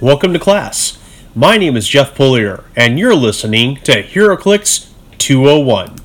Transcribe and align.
Welcome 0.00 0.32
to 0.32 0.38
class. 0.38 0.96
My 1.34 1.56
name 1.56 1.76
is 1.76 1.88
Jeff 1.88 2.14
Polier, 2.14 2.62
and 2.76 3.00
you're 3.00 3.16
listening 3.16 3.78
to 3.78 4.04
HeroClix 4.04 4.92
201. 5.18 5.96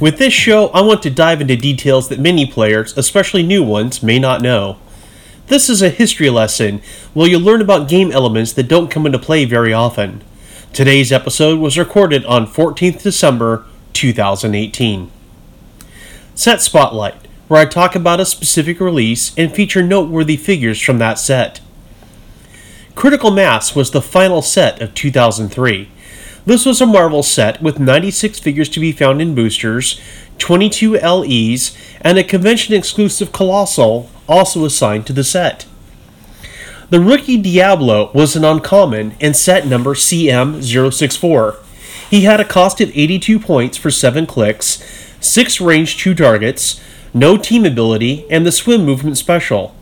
With 0.00 0.18
this 0.18 0.32
show, 0.32 0.68
I 0.68 0.80
want 0.82 1.02
to 1.02 1.10
dive 1.10 1.40
into 1.40 1.56
details 1.56 2.08
that 2.08 2.20
many 2.20 2.46
players, 2.46 2.96
especially 2.96 3.42
new 3.42 3.64
ones, 3.64 4.00
may 4.00 4.20
not 4.20 4.42
know. 4.42 4.78
This 5.48 5.68
is 5.68 5.82
a 5.82 5.90
history 5.90 6.30
lesson 6.30 6.80
where 7.14 7.28
you'll 7.28 7.40
learn 7.40 7.60
about 7.60 7.88
game 7.88 8.12
elements 8.12 8.52
that 8.52 8.68
don't 8.68 8.92
come 8.92 9.06
into 9.06 9.18
play 9.18 9.44
very 9.44 9.72
often. 9.72 10.22
Today's 10.72 11.10
episode 11.10 11.58
was 11.58 11.78
recorded 11.78 12.24
on 12.26 12.46
14th 12.46 13.02
December 13.02 13.64
2018. 13.94 15.10
Set 16.34 16.60
Spotlight, 16.60 17.14
where 17.48 17.60
I 17.60 17.64
talk 17.64 17.94
about 17.94 18.20
a 18.20 18.26
specific 18.26 18.78
release 18.78 19.36
and 19.38 19.54
feature 19.54 19.82
noteworthy 19.82 20.36
figures 20.36 20.80
from 20.80 20.98
that 20.98 21.18
set. 21.18 21.60
Critical 22.94 23.30
Mass 23.30 23.74
was 23.74 23.90
the 23.90 24.02
final 24.02 24.42
set 24.42 24.82
of 24.82 24.94
2003. 24.94 25.88
This 26.44 26.66
was 26.66 26.80
a 26.80 26.86
Marvel 26.86 27.22
set 27.22 27.62
with 27.62 27.80
96 27.80 28.38
figures 28.38 28.68
to 28.68 28.80
be 28.80 28.92
found 28.92 29.22
in 29.22 29.34
boosters, 29.34 30.00
22 30.38 30.98
LEs, 30.98 31.76
and 32.02 32.18
a 32.18 32.24
convention 32.24 32.74
exclusive 32.74 33.32
Colossal 33.32 34.10
also 34.28 34.64
assigned 34.64 35.06
to 35.06 35.12
the 35.12 35.24
set. 35.24 35.66
The 36.88 37.00
rookie 37.00 37.36
Diablo 37.36 38.12
was 38.14 38.36
an 38.36 38.44
uncommon 38.44 39.16
in 39.18 39.34
set 39.34 39.66
number 39.66 39.94
CM064. 39.94 41.56
He 42.08 42.20
had 42.20 42.38
a 42.38 42.44
cost 42.44 42.80
of 42.80 42.96
82 42.96 43.40
points 43.40 43.76
for 43.76 43.90
7 43.90 44.24
clicks, 44.24 44.80
6 45.18 45.60
range 45.60 45.98
2 45.98 46.14
targets, 46.14 46.80
no 47.12 47.36
team 47.36 47.64
ability, 47.64 48.24
and 48.30 48.46
the 48.46 48.52
swim 48.52 48.84
movement 48.84 49.18
special. 49.18 49.74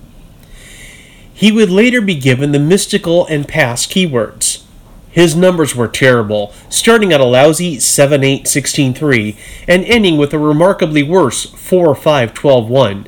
He 1.34 1.52
would 1.52 1.68
later 1.68 2.00
be 2.00 2.14
given 2.14 2.52
the 2.52 2.58
mystical 2.58 3.26
and 3.26 3.46
pass 3.46 3.86
keywords. 3.86 4.62
His 5.10 5.36
numbers 5.36 5.76
were 5.76 5.88
terrible, 5.88 6.54
starting 6.70 7.12
at 7.12 7.20
a 7.20 7.24
lousy 7.24 7.78
7 7.78 8.24
8 8.24 8.48
16 8.48 8.94
3 8.94 9.36
and 9.68 9.84
ending 9.84 10.16
with 10.16 10.32
a 10.32 10.38
remarkably 10.38 11.02
worse 11.02 11.50
4 11.50 11.94
5 11.94 12.32
12 12.32 12.68
1. 12.70 13.06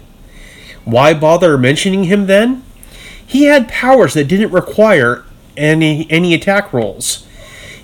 Why 0.84 1.14
bother 1.14 1.56
mentioning 1.56 2.04
him 2.04 2.26
then? 2.26 2.62
He 3.26 3.44
had 3.44 3.68
powers 3.68 4.14
that 4.14 4.28
didn't 4.28 4.52
require 4.52 5.24
any, 5.56 6.10
any 6.10 6.34
attack 6.34 6.72
rolls. 6.72 7.26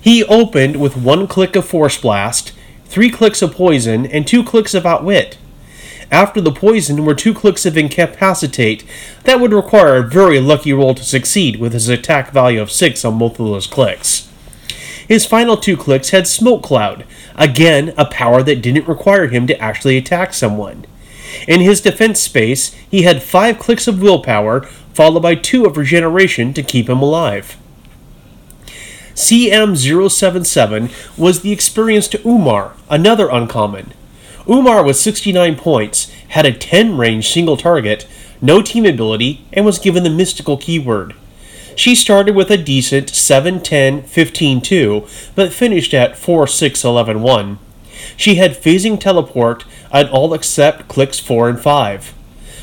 He 0.01 0.25
opened 0.25 0.81
with 0.81 0.97
one 0.97 1.27
click 1.27 1.57
of 1.57 1.67
Force 1.67 2.01
Blast, 2.01 2.53
three 2.87 3.11
clicks 3.11 3.43
of 3.43 3.53
Poison, 3.53 4.07
and 4.07 4.27
two 4.27 4.45
clicks 4.45 4.75
of 4.75 4.87
Outwit. 4.87 5.39
After 6.13 6.43
the 6.43 6.53
poison 6.53 7.07
were 7.07 7.15
two 7.15 7.33
clicks 7.33 7.65
of 7.65 7.79
Incapacitate. 7.79 8.85
That 9.25 9.41
would 9.41 9.55
require 9.55 9.97
a 9.97 10.07
very 10.07 10.39
lucky 10.41 10.75
roll 10.75 10.95
to 10.95 11.03
succeed 11.03 11.57
with 11.57 11.73
his 11.73 11.89
attack 11.89 12.33
value 12.33 12.61
of 12.61 12.71
6 12.71 13.03
on 13.03 13.19
both 13.19 13.41
of 13.41 13.47
those 13.47 13.67
clicks. 13.67 14.29
His 15.09 15.25
final 15.25 15.57
two 15.57 15.77
clicks 15.77 16.11
had 16.11 16.27
Smoke 16.27 16.63
Cloud, 16.63 17.07
again 17.35 17.95
a 17.97 18.05
power 18.05 18.43
that 18.43 18.61
didn't 18.61 18.87
require 18.87 19.29
him 19.29 19.47
to 19.47 19.59
actually 19.59 19.97
attack 19.97 20.35
someone. 20.35 20.85
In 21.49 21.63
his 21.63 21.81
defense 21.81 22.21
space, 22.21 22.75
he 22.91 23.03
had 23.03 23.23
5 23.23 23.59
clicks 23.59 23.89
of 23.89 24.03
Willpower, 24.03 24.69
followed 24.95 25.21
by 25.21 25.35
2 25.35 25.65
of 25.65 25.77
Regeneration 25.77 26.55
to 26.55 26.63
keep 26.63 26.89
him 26.89 27.03
alive. 27.03 27.57
CM077 29.15 31.19
was 31.19 31.43
the 31.43 31.53
experienced 31.53 32.15
Umar, 32.25 32.75
another 32.89 33.29
uncommon. 33.29 33.93
Umar 34.49 34.83
was 34.83 35.01
69 35.01 35.57
points, 35.57 36.11
had 36.29 36.47
a 36.47 36.53
10 36.53 36.97
range 36.97 37.31
single 37.31 37.57
target, 37.57 38.07
no 38.41 38.63
team 38.63 38.87
ability, 38.87 39.45
and 39.53 39.65
was 39.65 39.79
given 39.79 40.03
the 40.03 40.11
mystical 40.11 40.57
keyword. 40.57 41.15
She 41.77 41.95
started 41.95 42.35
with 42.35 42.51
a 42.51 42.57
decent 42.57 43.11
7 43.11 43.61
10 43.61 44.03
15 44.03 44.61
2, 44.61 45.07
but 45.35 45.53
finished 45.53 45.95
at 45.95 46.19
4 46.19 46.47
6 46.47 46.85
11 46.85 47.23
1. 47.23 47.59
She 48.17 48.35
had 48.37 48.53
phasing 48.53 48.99
teleport 48.99 49.65
on 49.91 50.09
all 50.09 50.35
except 50.35 50.89
clicks 50.89 51.19
4 51.19 51.49
and 51.49 51.61
5. 51.61 52.15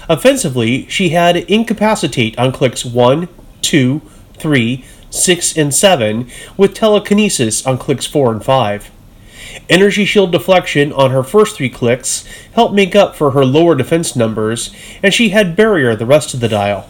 Offensively, 0.09 0.88
she 0.90 1.09
had 1.09 1.38
incapacitate 1.38 2.38
on 2.40 2.52
clicks 2.52 2.84
1, 2.84 3.28
2, 3.62 4.02
3, 4.34 4.86
6, 5.12 5.58
and 5.58 5.74
7, 5.74 6.30
with 6.58 6.74
telekinesis 6.74 7.66
on 7.66 7.78
clicks 7.78 8.08
4 8.08 8.31
and 8.31 8.44
5. 8.44 8.92
Energy 9.69 10.06
Shield 10.06 10.31
Deflection 10.31 10.92
on 10.94 11.12
her 11.12 11.22
first 11.22 11.56
three 11.56 11.69
clicks 11.69 12.25
helped 12.53 12.74
make 12.74 12.96
up 12.96 13.16
for 13.16 13.31
her 13.31 13.46
lower 13.46 13.75
defense 13.75 14.16
numbers, 14.16 14.74
and 15.03 15.14
she 15.14 15.30
had 15.30 15.56
Barrier 15.56 15.96
the 15.96 16.08
rest 16.08 16.34
of 16.34 16.40
the 16.40 16.48
dial. 16.48 16.90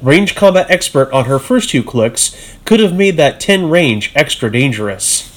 Range 0.00 0.34
Combat 0.34 0.68
Expert 0.68 1.12
on 1.12 1.26
her 1.26 1.38
first 1.38 1.70
two 1.70 1.84
clicks 1.84 2.56
could 2.64 2.80
have 2.80 2.94
made 2.94 3.16
that 3.16 3.38
10 3.38 3.70
range 3.70 4.10
extra 4.16 4.50
dangerous. 4.50 5.28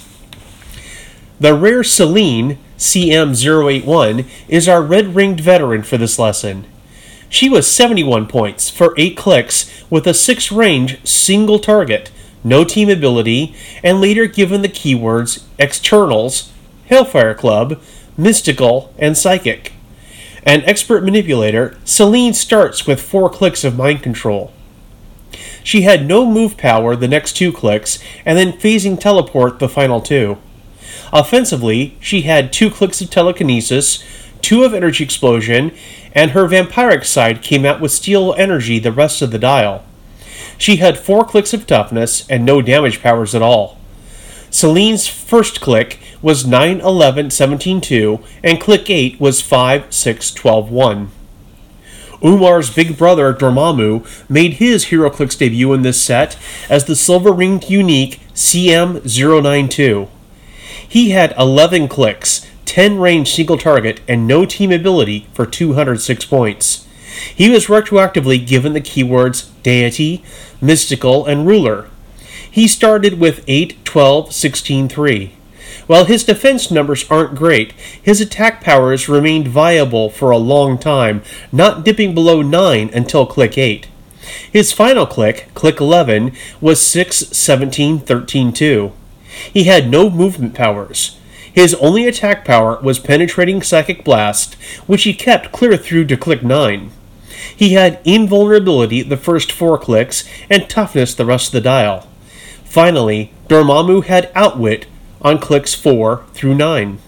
The 1.40 1.54
rare 1.54 1.84
Selene, 1.84 2.58
CM081, 2.80 4.26
is 4.48 4.68
our 4.68 4.82
red 4.82 5.14
ringed 5.16 5.40
veteran 5.40 5.84
for 5.84 5.98
this 5.98 6.18
lesson. 6.18 6.66
She 7.36 7.50
was 7.50 7.68
71 7.68 8.28
points 8.28 8.70
for 8.70 8.94
8 8.98 9.18
clicks 9.18 9.70
with 9.90 10.08
a 10.08 10.14
6 10.14 10.54
range 10.54 11.06
single 11.06 11.60
target 11.60 12.10
no 12.46 12.64
team 12.64 12.90
ability, 12.90 13.54
and 13.84 14.00
later 14.00 14.26
given 14.26 14.62
the 14.62 14.70
keywords 14.70 15.44
Externals, 15.60 16.50
Hellfire 16.88 17.34
Club, 17.34 17.82
Mystical, 18.16 18.94
and 18.98 19.18
Psychic. 19.18 19.74
An 20.44 20.62
expert 20.62 21.04
manipulator, 21.04 21.78
Selene 21.84 22.34
starts 22.34 22.88
with 22.88 23.02
four 23.02 23.30
clicks 23.30 23.66
of 23.66 23.76
mind 23.76 24.02
control. 24.02 24.54
She 25.62 25.82
had 25.82 26.06
no 26.06 26.26
move 26.26 26.56
power 26.56 26.96
the 26.96 27.10
next 27.10 27.34
two 27.34 27.52
clicks, 27.52 28.00
and 28.26 28.38
then 28.38 28.54
phasing 28.54 28.98
teleport 28.98 29.60
the 29.60 29.68
final 29.68 30.00
two. 30.00 30.38
Offensively, 31.12 31.98
she 32.00 32.22
had 32.22 32.54
two 32.54 32.70
clicks 32.70 33.02
of 33.02 33.10
telekinesis, 33.10 34.02
two 34.42 34.64
of 34.64 34.76
energy 34.76 35.04
explosion, 35.04 35.72
and 36.16 36.32
her 36.32 36.48
vampiric 36.48 37.06
side 37.06 37.44
came 37.44 37.66
out 37.66 37.82
with 37.82 37.92
steal 37.92 38.34
energy 38.38 38.80
the 38.80 38.92
rest 38.92 39.22
of 39.22 39.32
the 39.32 39.38
dial. 39.38 39.84
She 40.58 40.78
had 40.78 40.98
four 40.98 41.26
clicks 41.26 41.54
of 41.54 41.68
toughness 41.68 42.28
and 42.30 42.46
no 42.46 42.62
damage 42.62 43.02
powers 43.02 43.36
at 43.36 43.42
all. 43.42 43.78
Selene's 44.50 45.06
first 45.06 45.60
click 45.60 46.00
was 46.22 46.48
9 46.48 46.80
11 46.80 47.30
17 47.30 47.82
2, 47.82 48.20
and 48.42 48.62
click 48.62 48.90
8 48.90 49.20
was 49.20 49.42
5 49.42 49.94
6 49.94 50.32
12 50.32 50.72
1. 50.72 51.12
Umar's 52.24 52.74
big 52.74 52.98
brother 52.98 53.34
Dormammu 53.34 54.30
made 54.30 54.54
his 54.54 54.86
HeroClix 54.86 55.38
debut 55.38 55.74
in 55.74 55.82
this 55.82 56.02
set 56.02 56.38
as 56.70 56.86
the 56.86 56.96
silver 56.96 57.32
ringed 57.32 57.70
unique 57.70 58.22
CM092. 58.34 60.08
He 60.88 61.10
had 61.10 61.36
11 61.38 61.90
clicks, 61.90 62.45
10 62.66 63.00
range 63.00 63.34
single 63.34 63.58
target, 63.58 64.02
and 64.08 64.28
no 64.28 64.46
team 64.46 64.72
ability 64.72 65.28
for 65.34 65.46
206 65.46 66.26
points. 66.26 66.88
He 67.34 67.50
was 67.50 67.68
retroactively 67.68 68.46
given 68.46 68.74
the 68.74 68.82
keywords 68.82 69.50
Deity, 69.64 70.24
Mystical, 70.62 71.26
and 71.26 71.48
Ruler. 71.48 71.88
He 72.50 72.68
started 72.68 73.20
with 73.20 73.44
8, 73.48 73.84
12, 73.86 74.34
16, 74.34 74.90
3. 74.90 75.34
While 75.88 76.06
his 76.06 76.24
defense 76.24 76.72
numbers 76.72 77.10
aren't 77.12 77.36
great, 77.36 77.74
his 78.02 78.20
attack 78.20 78.62
powers 78.62 79.08
remained 79.08 79.48
viable 79.48 80.10
for 80.10 80.32
a 80.32 80.38
long 80.38 80.78
time, 80.78 81.22
not 81.52 81.84
dipping 81.84 82.14
below 82.14 82.42
9 82.42 82.90
until 82.94 83.26
click 83.26 83.58
8. 83.58 83.88
His 84.52 84.72
final 84.72 85.06
click, 85.06 85.50
click 85.54 85.80
11, 85.80 86.32
was 86.60 86.82
6, 86.82 87.18
17, 87.18 88.00
13, 88.00 88.54
2. 88.54 88.92
He 89.54 89.66
had 89.66 89.90
no 89.90 90.10
movement 90.10 90.56
powers. 90.56 91.18
His 91.56 91.74
only 91.76 92.06
attack 92.06 92.44
power 92.44 92.78
was 92.82 93.00
penetrating 93.00 93.62
psychic 93.62 94.04
blast, 94.04 94.56
which 94.88 95.04
he 95.04 95.14
kept 95.14 95.54
clear 95.54 95.78
through 95.78 96.06
to 96.08 96.18
click 96.18 96.44
9. 96.44 96.92
He 97.56 97.74
had 97.74 98.02
invulnerability 98.04 99.02
the 99.02 99.16
first 99.16 99.54
four 99.54 99.78
clicks 99.78 100.26
and 100.50 100.70
toughness 100.70 101.16
the 101.16 101.26
rest 101.26 101.48
of 101.48 101.54
the 101.54 101.62
dial. 101.62 102.10
Finally, 102.66 103.32
Dormammu 103.48 104.04
had 104.04 104.30
outwit 104.36 104.86
on 105.22 105.40
clicks 105.40 105.74
4 105.74 106.26
through 106.34 106.56
9. 106.56 107.00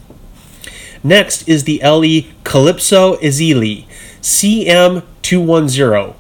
Next 1.04 1.46
is 1.48 1.66
the 1.66 1.82
LE 1.84 2.32
Calypso 2.46 3.18
Ezili, 3.18 3.86
CM210. 4.22 6.16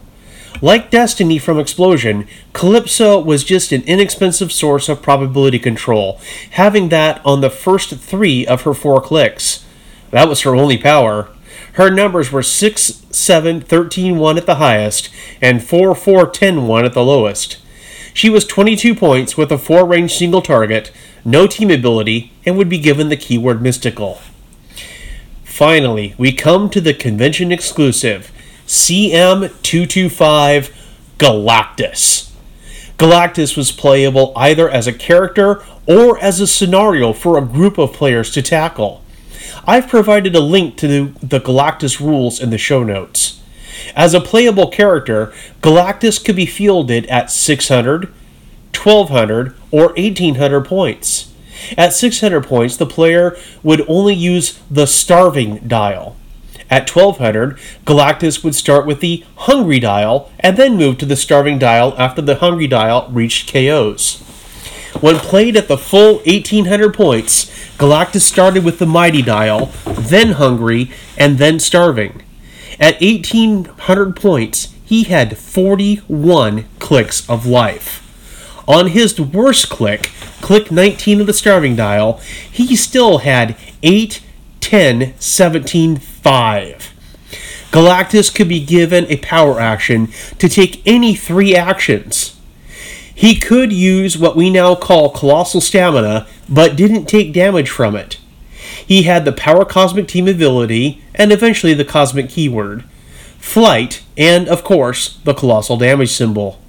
Like 0.62 0.90
Destiny 0.90 1.38
from 1.38 1.58
Xplosion, 1.58 2.28
Calypso 2.54 3.20
was 3.20 3.44
just 3.44 3.72
an 3.72 3.84
inexpensive 3.84 4.52
source 4.52 4.90
of 4.90 5.04
probability 5.04 5.60
control, 5.60 6.20
having 6.52 6.90
that 6.90 7.22
on 7.24 7.42
the 7.42 7.52
first 7.52 7.96
three 7.98 8.46
of 8.48 8.64
her 8.64 8.74
four 8.74 9.00
clicks. 9.00 9.64
That 10.10 10.28
was 10.28 10.42
her 10.42 10.56
only 10.56 10.78
power. 10.78 11.30
Her 11.74 11.92
numbers 11.92 12.32
were 12.32 12.42
6, 12.42 13.06
7, 13.12 13.62
13, 13.62 14.18
1 14.18 14.38
at 14.38 14.48
the 14.48 14.56
highest, 14.56 15.10
and 15.42 15.64
4, 15.64 15.94
4, 15.94 16.28
10, 16.28 16.66
1 16.66 16.86
at 16.86 16.94
the 16.94 17.06
lowest. 17.06 17.58
She 18.16 18.32
was 18.32 18.46
22 18.46 18.96
points 18.96 19.38
with 19.38 19.52
a 19.52 19.60
4 19.60 19.86
range 19.86 20.16
single 20.16 20.42
target, 20.42 20.92
no 21.24 21.46
team 21.46 21.70
ability, 21.70 22.32
and 22.48 22.58
would 22.58 22.70
be 22.70 22.80
given 22.80 23.10
the 23.10 23.18
keyword 23.18 23.62
mystical. 23.62 24.22
Finally, 25.44 26.16
we 26.18 26.32
come 26.32 26.68
to 26.72 26.82
the 26.82 26.96
convention 26.96 27.52
exclusive 27.52 28.32
CM225 28.68 30.72
Galactus. 31.18 32.32
Galactus 32.98 33.56
was 33.56 33.72
playable 33.72 34.34
either 34.36 34.70
as 34.70 34.88
a 34.88 34.94
character 34.94 35.64
or 35.88 36.20
as 36.20 36.42
a 36.42 36.48
scenario 36.48 37.14
for 37.14 37.38
a 37.38 37.46
group 37.46 37.78
of 37.78 37.94
players 37.94 38.30
to 38.32 38.42
tackle. 38.42 39.02
I've 39.66 39.88
provided 39.88 40.36
a 40.36 40.42
link 40.42 40.76
to 40.78 41.14
the 41.22 41.40
Galactus 41.40 42.02
rules 42.02 42.42
in 42.42 42.50
the 42.50 42.58
show 42.58 42.84
notes. 42.84 43.42
As 43.96 44.14
a 44.14 44.20
playable 44.20 44.70
character, 44.70 45.34
Galactus 45.62 46.22
could 46.24 46.36
be 46.36 46.46
fielded 46.46 47.06
at 47.06 47.32
600, 47.32 48.12
1200, 48.76 49.56
or 49.72 49.94
1800 49.94 50.66
points. 50.66 51.34
At 51.78 51.94
600 51.94 52.46
points, 52.46 52.76
the 52.76 52.86
player 52.86 53.38
would 53.64 53.86
only 53.88 54.14
use 54.14 54.60
the 54.70 54.88
starving 54.88 55.60
dial. 55.68 56.18
At 56.70 56.94
1200, 56.94 57.58
Galactus 57.86 58.44
would 58.44 58.56
start 58.56 58.86
with 58.86 59.00
the 59.00 59.24
hungry 59.36 59.80
dial 59.80 60.32
and 60.40 60.58
then 60.58 60.76
move 60.78 60.98
to 60.98 61.06
the 61.06 61.16
starving 61.16 61.58
dial 61.58 61.96
after 61.98 62.22
the 62.22 62.36
hungry 62.36 62.68
dial 62.68 63.08
reached 63.10 63.52
KOs. 63.52 64.20
When 65.00 65.18
played 65.18 65.56
at 65.56 65.68
the 65.68 65.78
full 65.78 66.16
1800 66.26 66.94
points, 66.94 67.46
Galactus 67.78 68.22
started 68.22 68.66
with 68.66 68.80
the 68.80 68.86
mighty 68.86 69.22
dial, 69.22 69.72
then 69.86 70.34
hungry, 70.34 70.92
and 71.18 71.38
then 71.38 71.60
starving. 71.60 72.24
At 72.80 73.00
1800 73.02 74.16
points, 74.16 74.74
he 74.84 75.04
had 75.04 75.38
41 75.38 76.66
clicks 76.80 77.30
of 77.30 77.46
life. 77.46 78.04
On 78.68 78.88
his 78.88 79.20
worst 79.20 79.70
click, 79.70 80.12
click 80.42 80.72
19 80.72 81.22
of 81.22 81.28
the 81.28 81.34
starving 81.34 81.76
dial, 81.76 82.20
he 82.52 82.76
still 82.76 83.20
had 83.20 83.56
8, 83.84 84.22
10, 84.62 85.14
17, 85.20 85.98
5. 85.98 86.94
Galactus 87.72 88.34
could 88.34 88.48
be 88.48 88.64
given 88.64 89.06
a 89.06 89.18
power 89.18 89.60
action 89.60 90.08
to 90.40 90.48
take 90.48 90.82
any 90.86 91.16
three 91.16 91.56
actions. 91.56 92.36
He 93.14 93.36
could 93.36 93.74
use 93.74 94.18
what 94.18 94.36
we 94.36 94.50
now 94.50 94.76
call 94.76 95.10
colossal 95.10 95.60
stamina, 95.60 96.28
but 96.48 96.76
didn't 96.76 97.06
take 97.06 97.34
damage 97.34 97.70
from 97.70 97.96
it. 97.96 98.20
He 98.86 99.04
had 99.04 99.26
the 99.26 99.32
power 99.32 99.66
cosmic 99.66 100.08
team 100.08 100.28
ability, 100.28 101.02
and 101.16 101.32
eventually 101.32 101.74
the 101.74 101.84
cosmic 101.84 102.30
keyword, 102.30 102.84
flight, 103.38 104.04
and 104.16 104.48
of 104.48 104.64
course, 104.64 105.18
the 105.24 105.34
colossal 105.34 105.78
damage 105.78 106.12
symbol. 106.12 106.62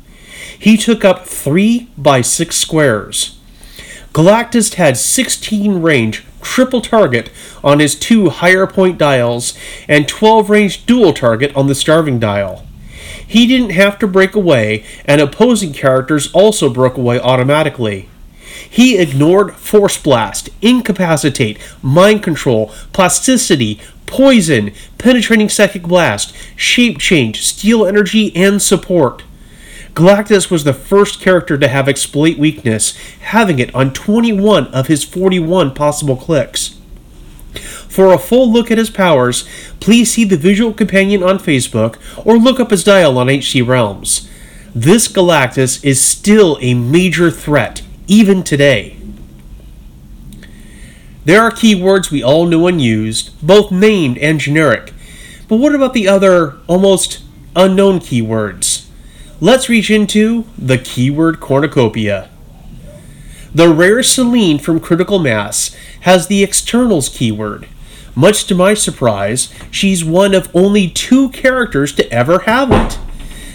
He 0.58 0.76
took 0.76 1.04
up 1.04 1.26
3 1.26 1.88
by 1.96 2.22
6 2.22 2.56
squares. 2.56 3.37
Galactus 4.18 4.74
had 4.74 4.96
16 4.96 5.80
range 5.80 6.24
triple 6.42 6.80
target 6.80 7.30
on 7.62 7.78
his 7.78 7.94
two 7.94 8.30
higher 8.30 8.66
point 8.66 8.98
dials 8.98 9.56
and 9.86 10.08
12 10.08 10.50
range 10.50 10.84
dual 10.86 11.12
target 11.12 11.54
on 11.54 11.68
the 11.68 11.74
starving 11.76 12.18
dial. 12.18 12.66
He 13.24 13.46
didn't 13.46 13.70
have 13.70 13.96
to 14.00 14.08
break 14.08 14.34
away, 14.34 14.84
and 15.04 15.20
opposing 15.20 15.72
characters 15.72 16.32
also 16.32 16.68
broke 16.68 16.96
away 16.96 17.20
automatically. 17.20 18.08
He 18.68 18.98
ignored 18.98 19.54
Force 19.54 19.96
Blast, 19.96 20.48
Incapacitate, 20.60 21.60
Mind 21.80 22.24
Control, 22.24 22.72
Plasticity, 22.92 23.80
Poison, 24.06 24.72
Penetrating 24.98 25.48
Psychic 25.48 25.84
Blast, 25.84 26.34
Shape 26.56 26.98
Change, 26.98 27.46
Steal 27.46 27.86
Energy, 27.86 28.34
and 28.34 28.60
Support. 28.60 29.22
Galactus 29.94 30.50
was 30.50 30.64
the 30.64 30.72
first 30.72 31.20
character 31.20 31.58
to 31.58 31.68
have 31.68 31.88
exploit 31.88 32.38
weakness, 32.38 32.96
having 33.20 33.58
it 33.58 33.74
on 33.74 33.92
21 33.92 34.68
of 34.68 34.86
his 34.86 35.04
41 35.04 35.74
possible 35.74 36.16
clicks. 36.16 36.78
For 37.88 38.12
a 38.12 38.18
full 38.18 38.52
look 38.52 38.70
at 38.70 38.78
his 38.78 38.90
powers, 38.90 39.48
please 39.80 40.12
see 40.12 40.24
the 40.24 40.36
Visual 40.36 40.72
Companion 40.72 41.22
on 41.22 41.38
Facebook 41.38 41.96
or 42.24 42.36
look 42.36 42.60
up 42.60 42.70
his 42.70 42.84
dial 42.84 43.18
on 43.18 43.28
HC 43.28 43.62
Realms. 43.66 44.28
This 44.74 45.08
Galactus 45.08 45.84
is 45.84 46.00
still 46.00 46.58
a 46.60 46.74
major 46.74 47.30
threat, 47.30 47.82
even 48.06 48.44
today. 48.44 48.96
There 51.24 51.42
are 51.42 51.50
keywords 51.50 52.10
we 52.10 52.22
all 52.22 52.46
know 52.46 52.66
and 52.68 52.80
used, 52.80 53.30
both 53.44 53.72
named 53.72 54.18
and 54.18 54.38
generic. 54.38 54.92
But 55.48 55.56
what 55.56 55.74
about 55.74 55.94
the 55.94 56.08
other, 56.08 56.58
almost 56.66 57.22
unknown 57.56 58.00
keywords? 58.00 58.87
Let's 59.40 59.68
reach 59.68 59.88
into 59.88 60.46
the 60.58 60.78
keyword 60.78 61.38
cornucopia. 61.38 62.28
The 63.54 63.68
rare 63.68 64.02
Selene 64.02 64.58
from 64.58 64.80
Critical 64.80 65.20
Mass 65.20 65.76
has 66.00 66.26
the 66.26 66.42
externals 66.42 67.08
keyword. 67.08 67.68
Much 68.16 68.46
to 68.46 68.56
my 68.56 68.74
surprise, 68.74 69.54
she's 69.70 70.04
one 70.04 70.34
of 70.34 70.50
only 70.56 70.88
two 70.88 71.28
characters 71.28 71.92
to 71.92 72.12
ever 72.12 72.40
have 72.40 72.72
it. 72.72 72.98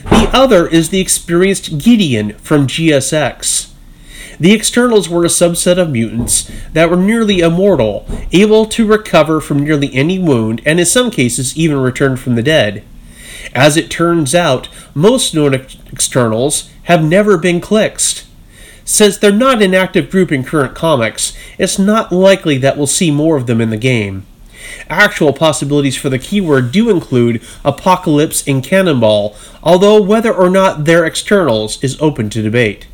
The 0.05 0.29
other 0.31 0.69
is 0.69 0.87
the 0.87 1.01
experienced 1.01 1.77
Gideon 1.79 2.37
from 2.37 2.65
GSX. 2.67 3.73
The 4.39 4.53
externals 4.53 5.09
were 5.09 5.25
a 5.25 5.27
subset 5.27 5.77
of 5.77 5.89
mutants 5.89 6.49
that 6.71 6.89
were 6.89 6.95
nearly 6.95 7.39
immortal, 7.39 8.07
able 8.31 8.67
to 8.67 8.87
recover 8.87 9.41
from 9.41 9.65
nearly 9.65 9.93
any 9.93 10.17
wound, 10.17 10.61
and 10.65 10.79
in 10.79 10.85
some 10.85 11.11
cases 11.11 11.57
even 11.57 11.77
return 11.77 12.15
from 12.15 12.35
the 12.35 12.41
dead. 12.41 12.85
As 13.53 13.77
it 13.77 13.91
turns 13.91 14.33
out, 14.33 14.67
most 14.95 15.33
known 15.33 15.53
externals 15.53 16.69
have 16.83 17.03
never 17.03 17.37
been 17.37 17.61
clixed. 17.61 18.25
Since 18.85 19.17
they're 19.17 19.31
not 19.31 19.61
an 19.61 19.73
active 19.73 20.09
group 20.09 20.31
in 20.31 20.43
current 20.43 20.75
comics, 20.75 21.37
it's 21.57 21.79
not 21.79 22.11
likely 22.11 22.57
that 22.57 22.77
we'll 22.77 22.87
see 22.87 23.11
more 23.11 23.37
of 23.37 23.47
them 23.47 23.61
in 23.61 23.69
the 23.69 23.77
game. 23.77 24.25
Actual 24.89 25.33
possibilities 25.33 25.97
for 25.97 26.09
the 26.09 26.19
keyword 26.19 26.71
do 26.71 26.89
include 26.89 27.41
Apocalypse 27.63 28.45
and 28.47 28.63
Cannonball, 28.63 29.35
although 29.61 30.01
whether 30.01 30.33
or 30.33 30.49
not 30.49 30.85
they're 30.85 31.05
externals 31.05 31.81
is 31.83 31.99
open 32.01 32.29
to 32.31 32.41
debate. 32.41 32.87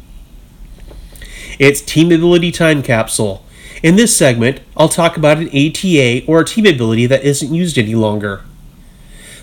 It's 1.58 1.82
Team 1.82 2.12
Ability 2.12 2.52
Time 2.52 2.84
Capsule. 2.84 3.44
In 3.82 3.96
this 3.96 4.16
segment, 4.16 4.60
I'll 4.76 4.90
talk 4.90 5.16
about 5.16 5.38
an 5.38 5.48
ATA 5.50 6.26
or 6.28 6.42
a 6.42 6.46
team 6.46 6.66
ability 6.66 7.06
that 7.08 7.24
isn't 7.24 7.54
used 7.54 7.78
any 7.78 7.96
longer. 7.96 8.44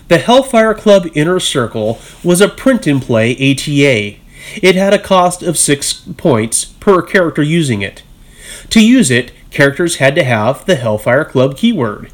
The 0.07 0.19
Hellfire 0.19 0.73
Club 0.73 1.07
Inner 1.15 1.39
Circle 1.39 1.99
was 2.23 2.39
a 2.39 2.47
print 2.47 2.87
and 2.87 3.01
play 3.01 3.33
ATA. 3.33 4.17
It 4.61 4.75
had 4.75 4.93
a 4.93 4.99
cost 4.99 5.43
of 5.43 5.57
6 5.57 5.93
points 6.15 6.65
per 6.65 7.01
character 7.01 7.43
using 7.43 7.81
it. 7.81 8.03
To 8.69 8.85
use 8.85 9.11
it, 9.11 9.33
characters 9.51 9.97
had 9.97 10.15
to 10.15 10.23
have 10.23 10.65
the 10.65 10.75
Hellfire 10.75 11.25
Club 11.25 11.57
keyword. 11.57 12.11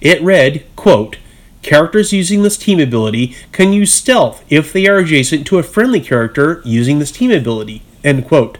It 0.00 0.22
read, 0.22 0.64
quote, 0.76 1.18
Characters 1.64 2.12
using 2.12 2.42
this 2.42 2.58
team 2.58 2.78
ability 2.78 3.34
can 3.50 3.72
use 3.72 3.92
stealth 3.92 4.44
if 4.50 4.70
they 4.70 4.86
are 4.86 4.98
adjacent 4.98 5.46
to 5.46 5.58
a 5.58 5.62
friendly 5.62 6.00
character 6.00 6.60
using 6.62 6.98
this 6.98 7.10
team 7.10 7.30
ability. 7.30 7.82
End 8.04 8.26
quote. 8.26 8.58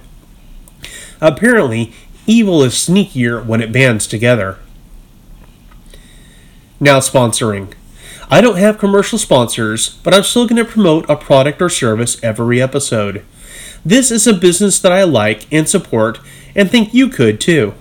Apparently, 1.20 1.92
evil 2.26 2.62
is 2.62 2.72
sneakier 2.72 3.44
when 3.44 3.60
it 3.60 3.72
bands 3.72 4.06
together. 4.06 4.58
Now, 6.80 6.98
sponsoring. 6.98 7.74
I 8.30 8.40
don't 8.40 8.56
have 8.56 8.78
commercial 8.78 9.18
sponsors, 9.18 9.90
but 10.02 10.14
I'm 10.14 10.22
still 10.22 10.46
going 10.46 10.64
to 10.64 10.70
promote 10.70 11.08
a 11.08 11.16
product 11.16 11.60
or 11.60 11.68
service 11.68 12.22
every 12.22 12.60
episode. 12.60 13.24
This 13.84 14.10
is 14.10 14.26
a 14.26 14.32
business 14.32 14.78
that 14.80 14.92
I 14.92 15.04
like 15.04 15.46
and 15.52 15.68
support 15.68 16.18
and 16.54 16.70
think 16.70 16.94
you 16.94 17.08
could 17.08 17.40
too. 17.40 17.74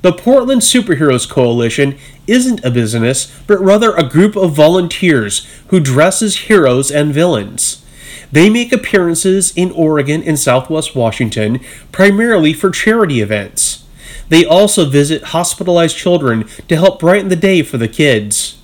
The 0.00 0.12
Portland 0.12 0.62
Superheroes 0.62 1.28
Coalition 1.28 1.96
isn't 2.26 2.64
a 2.64 2.70
business, 2.70 3.32
but 3.46 3.60
rather 3.60 3.94
a 3.94 4.08
group 4.08 4.34
of 4.34 4.52
volunteers 4.52 5.46
who 5.68 5.78
dress 5.78 6.22
as 6.22 6.36
heroes 6.48 6.90
and 6.90 7.12
villains. 7.12 7.84
They 8.32 8.48
make 8.48 8.72
appearances 8.72 9.52
in 9.54 9.70
Oregon 9.72 10.22
and 10.22 10.38
Southwest 10.38 10.96
Washington 10.96 11.60
primarily 11.92 12.54
for 12.54 12.70
charity 12.70 13.20
events. 13.20 13.84
They 14.30 14.44
also 14.44 14.88
visit 14.88 15.22
hospitalized 15.24 15.96
children 15.96 16.48
to 16.68 16.76
help 16.76 17.00
brighten 17.00 17.28
the 17.28 17.36
day 17.36 17.62
for 17.62 17.76
the 17.76 17.88
kids. 17.88 18.61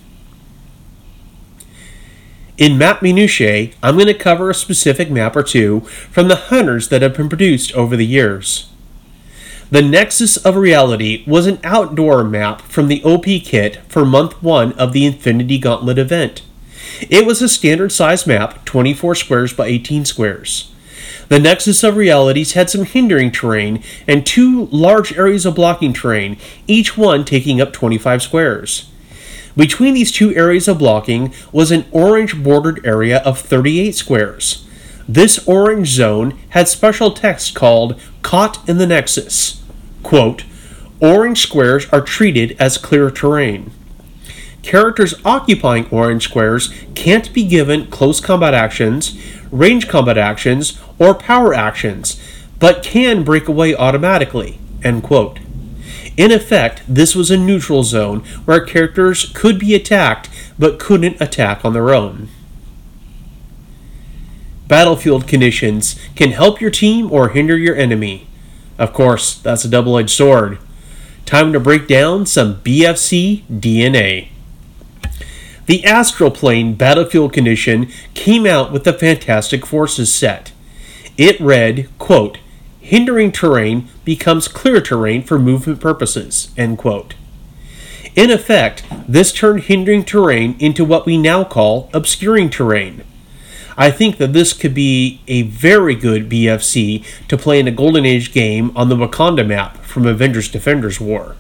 In 2.59 2.77
Map 2.77 3.01
Minutiae, 3.01 3.71
I'm 3.81 3.95
going 3.95 4.05
to 4.05 4.13
cover 4.13 4.51
a 4.51 4.53
specific 4.53 5.09
map 5.09 5.35
or 5.35 5.41
two 5.41 5.79
from 6.11 6.27
the 6.27 6.35
hunters 6.35 6.89
that 6.89 7.01
have 7.01 7.17
been 7.17 7.29
produced 7.29 7.73
over 7.73 7.95
the 7.95 8.05
years. 8.05 8.69
The 9.71 9.83
Nexus 9.83 10.35
of 10.37 10.55
Reality 10.55 11.23
was 11.27 11.45
an 11.45 11.59
outdoor 11.63 12.23
map 12.23 12.61
from 12.61 12.87
the 12.87 13.03
OP 13.03 13.25
kit 13.25 13.75
for 13.87 14.03
month 14.03 14.41
1 14.41 14.73
of 14.73 14.93
the 14.93 15.05
Infinity 15.05 15.59
Gauntlet 15.59 15.99
event. 15.99 16.41
It 17.01 17.23
was 17.23 17.39
a 17.39 17.47
standard 17.47 17.91
size 17.91 18.25
map, 18.25 18.65
24 18.65 19.13
squares 19.13 19.53
by 19.53 19.67
18 19.67 20.05
squares. 20.05 20.73
The 21.27 21.39
Nexus 21.39 21.83
of 21.83 21.97
Realities 21.97 22.53
had 22.53 22.71
some 22.71 22.83
hindering 22.83 23.31
terrain 23.31 23.83
and 24.07 24.25
two 24.25 24.65
large 24.71 25.15
areas 25.15 25.45
of 25.45 25.53
blocking 25.53 25.93
terrain, 25.93 26.37
each 26.65 26.97
one 26.97 27.23
taking 27.23 27.61
up 27.61 27.71
25 27.71 28.23
squares. 28.23 28.89
Between 29.55 29.93
these 29.93 30.11
two 30.11 30.33
areas 30.33 30.67
of 30.67 30.79
blocking 30.79 31.31
was 31.51 31.69
an 31.69 31.85
orange 31.91 32.41
bordered 32.43 32.83
area 32.83 33.19
of 33.19 33.39
38 33.39 33.91
squares. 33.91 34.65
This 35.07 35.47
orange 35.47 35.89
zone 35.89 36.39
had 36.49 36.67
special 36.67 37.11
text 37.11 37.53
called 37.53 38.01
Caught 38.23 38.67
in 38.67 38.79
the 38.79 38.87
Nexus. 38.87 39.58
Quote, 40.09 40.43
Orange 40.99 41.39
squares 41.39 41.87
are 41.91 42.01
treated 42.01 42.57
as 42.59 42.79
clear 42.79 43.11
terrain. 43.11 43.69
Characters 44.63 45.13
occupying 45.23 45.87
orange 45.91 46.23
squares 46.23 46.73
can't 46.95 47.31
be 47.31 47.43
given 47.45 47.85
close 47.91 48.19
combat 48.19 48.55
actions, 48.55 49.15
range 49.51 49.87
combat 49.87 50.17
actions, 50.17 50.79
or 50.97 51.13
power 51.13 51.53
actions, 51.53 52.19
but 52.57 52.81
can 52.81 53.23
break 53.23 53.47
away 53.47 53.75
automatically. 53.75 54.57
End 54.83 55.03
quote. 55.03 55.37
In 56.17 56.31
effect, 56.31 56.81
this 56.87 57.13
was 57.13 57.29
a 57.29 57.37
neutral 57.37 57.83
zone 57.83 58.21
where 58.45 58.65
characters 58.65 59.31
could 59.35 59.59
be 59.59 59.75
attacked 59.75 60.27
but 60.57 60.79
couldn't 60.79 61.21
attack 61.21 61.63
on 61.63 61.73
their 61.73 61.93
own. 61.93 62.29
Battlefield 64.67 65.27
conditions 65.27 65.99
can 66.15 66.31
help 66.31 66.59
your 66.59 66.71
team 66.71 67.11
or 67.11 67.29
hinder 67.29 67.55
your 67.55 67.75
enemy. 67.75 68.25
Of 68.79 68.93
course, 68.93 69.35
that's 69.35 69.65
a 69.65 69.69
double 69.69 69.97
edged 69.97 70.09
sword. 70.09 70.57
Time 71.25 71.53
to 71.53 71.59
break 71.59 71.87
down 71.87 72.25
some 72.25 72.55
BFC 72.61 73.43
DNA. 73.43 74.29
The 75.67 75.85
Astral 75.85 76.31
Plane 76.31 76.73
Battlefield 76.73 77.33
Condition 77.33 77.91
came 78.15 78.47
out 78.47 78.71
with 78.71 78.85
the 78.85 78.93
Fantastic 78.93 79.65
Forces 79.65 80.11
set. 80.11 80.51
It 81.17 81.39
read, 81.39 81.89
quote, 81.99 82.39
hindering 82.79 83.31
terrain 83.31 83.87
becomes 84.05 84.47
clear 84.47 84.81
terrain 84.81 85.21
for 85.21 85.37
movement 85.37 85.79
purposes, 85.79 86.49
end 86.57 86.79
quote. 86.79 87.13
In 88.15 88.31
effect, 88.31 88.83
this 89.07 89.31
turned 89.31 89.65
hindering 89.65 90.05
terrain 90.05 90.55
into 90.57 90.83
what 90.83 91.05
we 91.05 91.17
now 91.17 91.43
call 91.43 91.89
obscuring 91.93 92.49
terrain. 92.49 93.03
I 93.79 93.91
think 93.91 94.17
that 94.17 94.33
this 94.33 94.51
could 94.51 94.73
be 94.73 95.21
a 95.25 95.43
very 95.43 95.95
good 95.95 96.29
BFC 96.29 97.01
to 97.29 97.37
play 97.37 97.61
in 97.61 97.67
a 97.67 97.71
Golden 97.71 98.05
Age 98.05 98.33
game 98.33 98.75
on 98.75 98.89
the 98.89 98.95
Wakanda 98.97 99.47
map 99.47 99.77
from 99.77 100.05
Avengers 100.05 100.49
Defenders 100.49 100.99
War. 100.99 101.37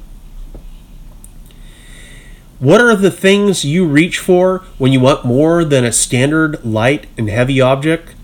What 2.59 2.79
are 2.79 2.95
the 2.95 3.11
things 3.11 3.65
you 3.65 3.85
reach 3.85 4.19
for 4.19 4.59
when 4.77 4.93
you 4.93 5.01
want 5.01 5.25
more 5.25 5.65
than 5.65 5.83
a 5.83 5.91
standard 5.91 6.63
light 6.63 7.07
and 7.17 7.29
heavy 7.29 7.59
object? 7.59 8.15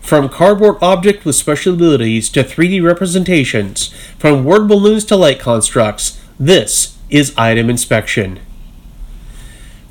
From 0.00 0.30
cardboard 0.30 0.76
object 0.80 1.26
with 1.26 1.36
special 1.36 1.74
abilities 1.74 2.30
to 2.30 2.42
3D 2.42 2.82
representations, 2.82 3.88
from 4.18 4.42
word 4.42 4.68
balloons 4.68 5.04
to 5.04 5.16
light 5.16 5.38
constructs, 5.38 6.18
this 6.40 6.96
is 7.10 7.36
item 7.36 7.68
inspection. 7.68 8.40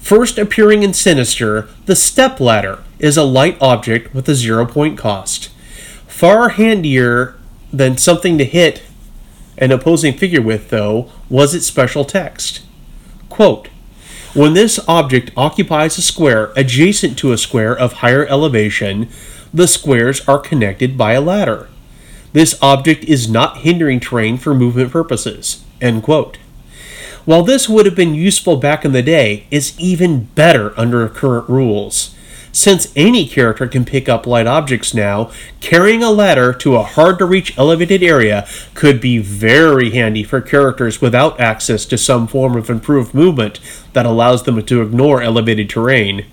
First 0.07 0.37
appearing 0.37 0.83
in 0.83 0.93
Sinister, 0.93 1.67
the 1.85 1.93
step 1.93 2.39
ladder 2.39 2.81
is 2.97 3.17
a 3.17 3.25
light 3.25 3.57
object 3.59 4.13
with 4.13 4.29
a 4.29 4.35
zero 4.35 4.65
point 4.65 4.97
cost. 4.97 5.49
Far 6.07 6.47
handier 6.47 7.35
than 7.73 7.97
something 7.97 8.37
to 8.37 8.45
hit 8.45 8.83
an 9.57 9.73
opposing 9.73 10.17
figure 10.17 10.41
with, 10.41 10.69
though, 10.69 11.11
was 11.27 11.53
its 11.53 11.65
special 11.65 12.05
text. 12.05 12.61
Quote, 13.27 13.67
when 14.33 14.53
this 14.53 14.79
object 14.87 15.31
occupies 15.35 15.97
a 15.97 16.01
square 16.01 16.53
adjacent 16.55 17.17
to 17.17 17.33
a 17.33 17.37
square 17.37 17.77
of 17.77 17.95
higher 17.95 18.25
elevation, 18.27 19.09
the 19.53 19.67
squares 19.67 20.25
are 20.25 20.39
connected 20.39 20.97
by 20.97 21.15
a 21.15 21.21
ladder. 21.21 21.67
This 22.31 22.57
object 22.61 23.03
is 23.03 23.29
not 23.29 23.57
hindering 23.57 23.99
terrain 23.99 24.37
for 24.37 24.55
movement 24.55 24.89
purposes. 24.89 25.65
End 25.81 26.01
quote. 26.01 26.37
While 27.27 27.43
this 27.43 27.67
would 27.67 27.85
have 27.85 27.93
been 27.93 28.15
useful 28.15 28.55
back 28.55 28.85
in 28.85 28.93
the 28.93 29.01
day, 29.01 29.47
it's 29.51 29.77
even 29.77 30.29
better 30.33 30.73
under 30.79 31.09
current 31.09 31.49
rules. 31.49 32.15
Since 32.53 32.93
any 32.95 33.27
character 33.27 33.67
can 33.67 33.83
pick 33.83 34.07
up 34.07 34.25
light 34.25 34.47
objects 34.47 34.93
now, 34.93 35.29
carrying 35.59 36.01
a 36.01 36.09
ladder 36.09 36.53
to 36.53 36.77
a 36.77 36.83
hard 36.83 37.19
to 37.19 37.25
reach 37.25 37.57
elevated 37.57 38.01
area 38.01 38.47
could 38.75 39.01
be 39.01 39.17
very 39.17 39.91
handy 39.91 40.23
for 40.23 40.39
characters 40.39 41.01
without 41.01 41.37
access 41.37 41.83
to 41.87 41.97
some 41.97 42.27
form 42.27 42.55
of 42.55 42.69
improved 42.69 43.13
movement 43.13 43.59
that 43.91 44.05
allows 44.05 44.43
them 44.43 44.65
to 44.65 44.81
ignore 44.81 45.21
elevated 45.21 45.69
terrain. 45.69 46.25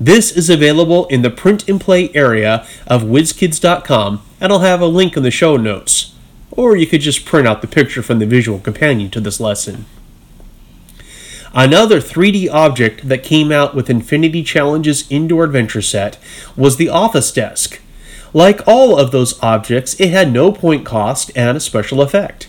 This 0.00 0.34
is 0.34 0.48
available 0.48 1.04
in 1.08 1.20
the 1.20 1.28
print 1.28 1.68
and 1.68 1.78
play 1.78 2.08
area 2.14 2.66
of 2.86 3.02
WizKids.com, 3.02 4.22
and 4.40 4.50
I'll 4.50 4.60
have 4.60 4.80
a 4.80 4.86
link 4.86 5.18
in 5.18 5.22
the 5.22 5.30
show 5.30 5.58
notes. 5.58 6.14
Or 6.50 6.76
you 6.76 6.86
could 6.86 7.02
just 7.02 7.26
print 7.26 7.46
out 7.46 7.60
the 7.60 7.68
picture 7.68 8.02
from 8.02 8.20
the 8.20 8.26
visual 8.26 8.58
companion 8.58 9.10
to 9.10 9.20
this 9.20 9.38
lesson. 9.38 9.84
Another 11.56 12.00
3D 12.00 12.50
object 12.50 13.08
that 13.08 13.22
came 13.22 13.52
out 13.52 13.76
with 13.76 13.88
Infinity 13.88 14.42
Challenge's 14.42 15.08
indoor 15.08 15.44
adventure 15.44 15.82
set 15.82 16.18
was 16.56 16.76
the 16.76 16.88
Office 16.88 17.30
Desk. 17.30 17.80
Like 18.32 18.66
all 18.66 18.98
of 18.98 19.12
those 19.12 19.40
objects, 19.40 19.94
it 20.00 20.10
had 20.10 20.32
no 20.32 20.50
point 20.50 20.84
cost 20.84 21.30
and 21.36 21.56
a 21.56 21.60
special 21.60 22.02
effect. 22.02 22.48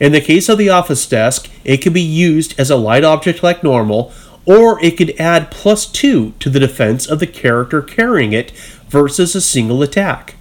In 0.00 0.12
the 0.12 0.20
case 0.20 0.48
of 0.48 0.58
the 0.58 0.68
Office 0.68 1.08
Desk, 1.08 1.50
it 1.64 1.78
could 1.78 1.92
be 1.92 2.00
used 2.00 2.54
as 2.56 2.70
a 2.70 2.76
light 2.76 3.02
object 3.02 3.42
like 3.42 3.64
normal, 3.64 4.12
or 4.44 4.80
it 4.80 4.96
could 4.96 5.18
add 5.18 5.50
plus 5.50 5.84
2 5.84 6.34
to 6.38 6.48
the 6.48 6.60
defense 6.60 7.04
of 7.04 7.18
the 7.18 7.26
character 7.26 7.82
carrying 7.82 8.32
it 8.32 8.52
versus 8.88 9.34
a 9.34 9.40
single 9.40 9.82
attack. 9.82 10.36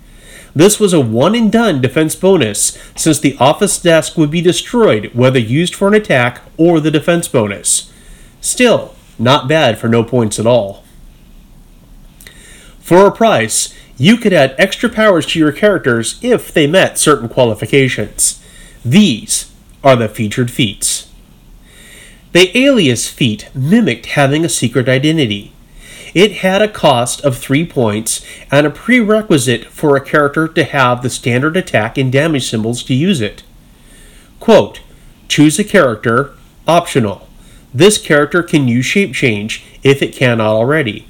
This 0.55 0.79
was 0.79 0.93
a 0.93 1.01
one 1.01 1.33
and 1.33 1.51
done 1.51 1.81
defense 1.81 2.13
bonus, 2.13 2.77
since 2.95 3.19
the 3.19 3.35
office 3.39 3.79
desk 3.79 4.15
would 4.15 4.29
be 4.29 4.41
destroyed 4.41 5.11
whether 5.15 5.39
used 5.39 5.73
for 5.73 5.87
an 5.87 5.95
attack 5.95 6.43
or 6.55 6.79
the 6.79 6.91
defense 6.91 7.27
bonus. 7.27 7.91
Still, 8.45 8.93
not 9.17 9.47
bad 9.47 9.79
for 9.79 9.89
no 9.89 10.03
points 10.03 10.37
at 10.37 10.45
all. 10.45 10.83
For 12.79 13.07
a 13.07 13.11
price, 13.11 13.73
you 13.97 14.17
could 14.17 14.33
add 14.33 14.53
extra 14.59 14.87
powers 14.87 15.25
to 15.25 15.39
your 15.39 15.51
characters 15.51 16.19
if 16.21 16.53
they 16.53 16.67
met 16.67 16.99
certain 16.99 17.27
qualifications. 17.27 18.39
These 18.85 19.51
are 19.83 19.95
the 19.95 20.07
featured 20.07 20.51
feats. 20.51 21.09
The 22.33 22.55
alias 22.55 23.09
feat 23.09 23.49
mimicked 23.55 24.05
having 24.05 24.45
a 24.45 24.49
secret 24.49 24.87
identity. 24.87 25.51
It 26.13 26.33
had 26.33 26.61
a 26.61 26.67
cost 26.67 27.21
of 27.25 27.39
3 27.39 27.65
points 27.65 28.23
and 28.51 28.67
a 28.67 28.69
prerequisite 28.69 29.65
for 29.65 29.97
a 29.97 30.05
character 30.05 30.47
to 30.49 30.63
have 30.65 31.01
the 31.01 31.09
standard 31.09 31.57
attack 31.57 31.97
and 31.97 32.11
damage 32.11 32.47
symbols 32.47 32.83
to 32.83 32.93
use 32.93 33.21
it. 33.21 33.41
Quote, 34.39 34.81
choose 35.27 35.57
a 35.57 35.63
character, 35.63 36.35
optional. 36.67 37.27
This 37.75 37.97
character 37.97 38.41
can 38.41 38.69
use 38.69 38.85
shape 38.85 39.13
change 39.13 39.65
if 39.83 40.01
it 40.01 40.15
cannot 40.15 40.47
already. 40.47 41.07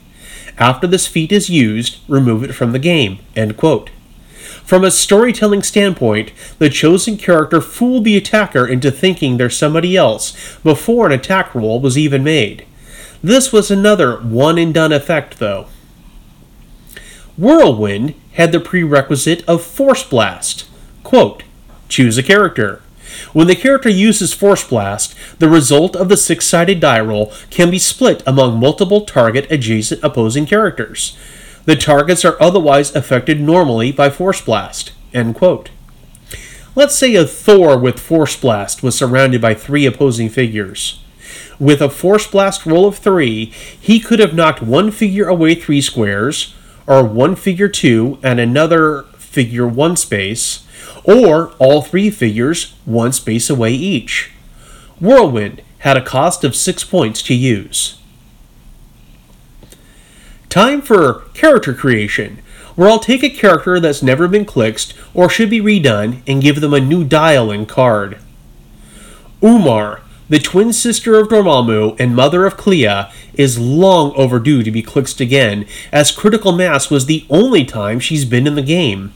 After 0.58 0.88
this 0.88 1.06
feat 1.06 1.32
is 1.32 1.48
used, 1.48 2.00
remove 2.08 2.44
it 2.44 2.54
from 2.54 2.72
the 2.72 2.80
game. 2.80 3.20
End 3.36 3.56
quote. 3.56 3.92
From 4.64 4.84
a 4.84 4.90
storytelling 4.90 5.62
standpoint, 5.62 6.32
the 6.58 6.72
chosen 6.72 7.18
character 7.18 7.62
fooled 7.62 8.04
the 8.04 8.18
attacker 8.18 8.66
into 8.66 8.90
thinking 8.90 9.38
they're 9.38 9.48
somebody 9.48 9.96
else 9.96 10.58
before 10.64 11.06
an 11.06 11.12
attack 11.12 11.54
roll 11.54 11.80
was 11.80 12.00
even 12.00 12.24
made. 12.24 12.66
This 13.22 13.54
was 13.54 13.70
another 13.70 14.18
one 14.18 14.58
and 14.58 14.74
done 14.74 14.92
effect, 14.92 15.38
though. 15.38 15.68
Whirlwind 17.38 18.16
had 18.34 18.52
the 18.52 18.60
prerequisite 18.60 19.48
of 19.48 19.64
Force 19.64 20.04
Blast. 20.04 20.66
Quote, 21.04 21.44
choose 21.90 22.18
a 22.18 22.24
character. 22.24 22.82
When 23.34 23.48
the 23.48 23.56
character 23.56 23.90
uses 23.90 24.34
Force 24.34 24.68
Blast, 24.68 25.16
the 25.40 25.50
result 25.50 25.96
of 25.96 26.10
the 26.10 26.18
six 26.18 26.46
sided 26.46 26.80
die 26.80 27.00
roll 27.00 27.34
can 27.50 27.70
be 27.70 27.80
split 27.80 28.24
among 28.26 28.60
multiple 28.60 29.02
target 29.02 29.52
adjacent 29.52 30.04
opposing 30.04 30.46
characters. 30.46 31.18
The 31.66 31.76
targets 31.76 32.24
are 32.24 32.42
otherwise 32.42 32.96
affected 32.96 33.42
normally 33.42 33.92
by 33.92 34.10
Force 34.10 34.42
Blast. 34.42 34.92
End 35.14 35.36
quote. 35.36 35.70
Let's 36.76 36.96
say 36.96 37.16
a 37.16 37.26
Thor 37.26 37.78
with 37.78 38.00
Force 38.00 38.36
Blast 38.36 38.84
was 38.84 38.98
surrounded 38.98 39.42
by 39.42 39.54
three 39.54 39.86
opposing 39.86 40.30
figures. 40.30 41.00
With 41.58 41.82
a 41.82 41.90
Force 41.90 42.28
Blast 42.28 42.66
roll 42.66 42.86
of 42.86 42.98
three, 42.98 43.46
he 43.80 44.00
could 44.00 44.20
have 44.20 44.34
knocked 44.34 44.62
one 44.62 44.92
figure 44.92 45.28
away 45.28 45.56
three 45.56 45.80
squares, 45.82 46.54
or 46.86 47.04
one 47.04 47.36
figure 47.36 47.70
two 47.70 48.20
and 48.22 48.40
another 48.40 49.04
figure 49.18 49.66
one 49.68 49.96
space, 49.96 50.65
or 51.04 51.52
all 51.60 51.82
three 51.82 52.10
figures 52.10 52.76
one 52.86 53.12
space 53.12 53.50
away 53.50 53.72
each. 53.74 54.32
Whirlwind 55.00 55.62
had 55.80 55.98
a 55.98 56.04
cost 56.04 56.44
of 56.44 56.56
six 56.56 56.84
points 56.84 57.22
to 57.24 57.34
use. 57.34 58.00
Time 60.50 60.82
for 60.82 61.26
character 61.34 61.74
creation, 61.74 62.40
where 62.76 62.90
I'll 62.90 63.00
take 63.00 63.24
a 63.24 63.30
character 63.30 63.80
that's 63.80 64.02
never 64.02 64.28
been 64.28 64.46
clicked 64.46 64.94
or 65.14 65.30
should 65.30 65.50
be 65.50 65.60
redone 65.60 66.22
and 66.26 66.42
give 66.42 66.62
them 66.62 66.74
a 66.74 66.80
new 66.80 67.04
dial 67.04 67.52
and 67.52 67.68
card. 67.68 68.20
Umar 69.44 70.02
the 70.28 70.40
twin 70.40 70.74
sister 70.74 71.16
of 71.20 71.28
Dormammu 71.28 72.00
and 72.00 72.16
mother 72.16 72.46
of 72.46 72.58
Clea, 72.58 73.06
is 73.36 73.60
long 73.60 74.12
overdue 74.16 74.64
to 74.64 74.72
be 74.72 74.82
clicked 74.82 75.20
again, 75.20 75.68
as 75.92 76.12
Critical 76.12 76.52
Mass 76.52 76.90
was 76.90 77.06
the 77.06 77.26
only 77.30 77.64
time 77.64 78.00
she's 78.00 78.26
been 78.26 78.48
in 78.48 78.56
the 78.56 78.62
game. 78.64 79.14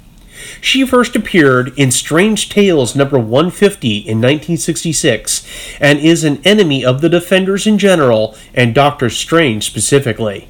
She 0.62 0.86
first 0.86 1.15
appeared 1.15 1.74
in 1.77 1.91
Strange 1.91 2.50
Tales 2.50 2.96
number 2.96 3.18
150 3.18 3.98
in 3.98 4.18
1966 4.18 5.46
and 5.79 6.00
is 6.00 6.24
an 6.24 6.41
enemy 6.46 6.84
of 6.84 7.01
the 7.01 7.10
Defenders 7.10 7.65
in 7.68 7.77
general 7.77 8.36
and 8.53 8.75
Doctor 8.75 9.10
Strange 9.10 9.65
specifically. 9.65 10.50